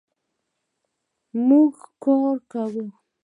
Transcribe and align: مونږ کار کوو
مونږ 1.47 1.73
کار 2.03 2.35
کوو 2.51 2.85